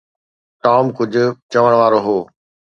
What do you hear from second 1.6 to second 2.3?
وارو هو.